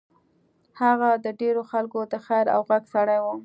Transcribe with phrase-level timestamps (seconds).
[0.81, 3.25] هغه د ډېرو خلکو د خېر او غږ سړی و.